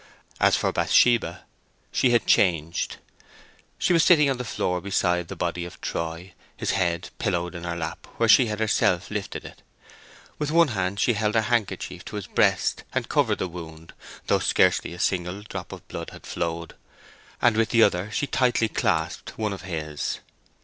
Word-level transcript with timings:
As 0.39 0.55
for 0.55 0.71
Bathsheba, 0.71 1.43
she 1.91 2.09
had 2.09 2.25
changed. 2.25 2.97
She 3.77 3.93
was 3.93 4.03
sitting 4.03 4.31
on 4.31 4.37
the 4.39 4.43
floor 4.43 4.81
beside 4.81 5.27
the 5.27 5.35
body 5.35 5.63
of 5.63 5.79
Troy, 5.79 6.33
his 6.57 6.71
head 6.71 7.11
pillowed 7.19 7.53
in 7.53 7.65
her 7.65 7.75
lap, 7.75 8.07
where 8.17 8.27
she 8.27 8.47
had 8.47 8.59
herself 8.59 9.11
lifted 9.11 9.45
it. 9.45 9.61
With 10.39 10.49
one 10.49 10.69
hand 10.69 10.99
she 10.99 11.13
held 11.13 11.35
her 11.35 11.41
handkerchief 11.41 12.03
to 12.05 12.15
his 12.15 12.25
breast 12.25 12.83
and 12.93 13.09
covered 13.09 13.37
the 13.37 13.47
wound, 13.47 13.93
though 14.25 14.39
scarcely 14.39 14.93
a 14.95 14.99
single 14.99 15.43
drop 15.43 15.71
of 15.71 15.87
blood 15.87 16.09
had 16.09 16.25
flowed, 16.25 16.73
and 17.39 17.55
with 17.55 17.69
the 17.69 17.83
other 17.83 18.09
she 18.09 18.25
tightly 18.25 18.69
clasped 18.69 19.37
one 19.37 19.53
of 19.53 19.61
his. 19.61 20.17